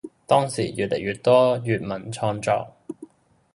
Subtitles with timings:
[0.25, 2.73] 當時越嚟越多粵文創作